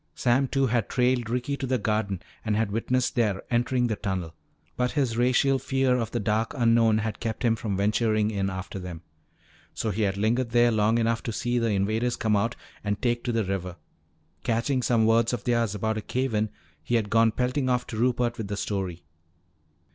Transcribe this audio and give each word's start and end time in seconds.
Sam 0.15 0.47
Two 0.47 0.65
had 0.65 0.89
trailed 0.89 1.29
Ricky 1.29 1.55
to 1.57 1.67
the 1.67 1.77
garden 1.77 2.23
and 2.43 2.55
had 2.55 2.71
witnessed 2.71 3.13
their 3.13 3.43
entering 3.51 3.85
the 3.85 3.95
tunnel. 3.95 4.33
But 4.75 4.93
his 4.93 5.15
racial 5.15 5.59
fear 5.59 5.95
of 5.95 6.09
the 6.09 6.19
dark 6.19 6.55
unknown 6.55 6.97
had 6.97 7.19
kept 7.19 7.43
him 7.45 7.55
from 7.55 7.77
venturing 7.77 8.31
in 8.31 8.49
after 8.49 8.79
them. 8.79 9.03
So 9.75 9.91
he 9.91 10.01
had 10.01 10.17
lingered 10.17 10.49
there 10.49 10.71
long 10.71 10.97
enough 10.97 11.21
to 11.21 11.31
see 11.31 11.59
the 11.59 11.67
invaders 11.69 12.15
come 12.15 12.35
out 12.35 12.55
and 12.83 12.99
take 12.99 13.23
to 13.25 13.31
the 13.31 13.43
river. 13.45 13.75
Catching 14.43 14.81
some 14.81 15.05
words 15.05 15.33
of 15.33 15.43
theirs 15.43 15.75
about 15.75 15.99
a 15.99 16.01
cave 16.01 16.33
in, 16.33 16.49
he 16.81 16.95
had 16.95 17.11
gone 17.11 17.31
pelting 17.31 17.69
off 17.69 17.85
to 17.85 17.97
Rupert 17.97 18.39
with 18.39 18.47
the 18.47 18.57
story. 18.57 19.03